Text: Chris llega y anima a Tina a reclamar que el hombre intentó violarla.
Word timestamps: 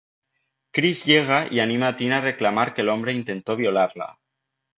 Chris 0.71 1.03
llega 1.05 1.47
y 1.53 1.59
anima 1.59 1.89
a 1.89 1.95
Tina 1.95 2.17
a 2.17 2.21
reclamar 2.25 2.73
que 2.73 2.81
el 2.81 2.89
hombre 2.89 3.13
intentó 3.13 3.55
violarla. 3.55 4.17